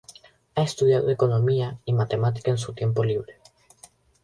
Ha 0.55 0.63
estudiado 0.63 1.11
economía 1.11 1.77
y 1.85 1.93
matemática 1.93 2.49
en 2.49 2.57
su 2.57 2.73
tiempo 2.73 3.03
libre. 3.03 3.35